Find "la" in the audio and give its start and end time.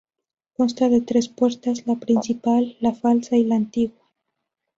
1.85-1.95, 2.79-2.91, 3.43-3.57